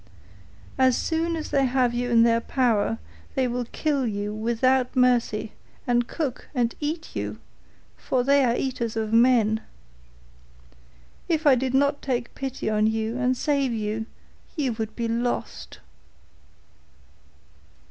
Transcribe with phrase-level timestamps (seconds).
[0.79, 2.97] As soon as they have you in their power
[3.35, 5.51] they will kill you without mercy,
[5.85, 7.37] and cook and eat you,
[7.97, 9.61] for they are eaters of men.
[11.29, 14.07] If I did not take pity on you and save you,
[14.55, 15.77] you would be lost.